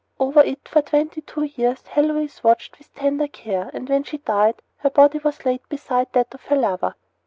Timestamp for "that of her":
6.13-6.55